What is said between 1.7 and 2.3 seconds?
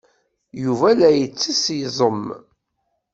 iẓem.